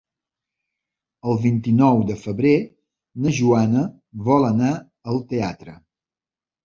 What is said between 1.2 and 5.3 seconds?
El vint-i-nou de febrer na Joana vol anar al